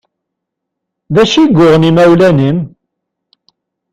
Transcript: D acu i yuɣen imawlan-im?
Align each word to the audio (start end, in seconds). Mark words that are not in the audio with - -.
D 1.13 1.15
acu 1.21 1.39
i 1.41 1.45
yuɣen 1.55 1.87
imawlan-im? 1.89 2.59